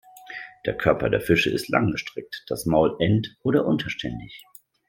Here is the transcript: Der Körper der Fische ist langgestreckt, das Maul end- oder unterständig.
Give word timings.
Der 0.65 0.75
Körper 0.75 1.11
der 1.11 1.21
Fische 1.21 1.51
ist 1.51 1.69
langgestreckt, 1.69 2.45
das 2.47 2.65
Maul 2.65 2.95
end- 2.99 3.37
oder 3.43 3.67
unterständig. 3.67 4.43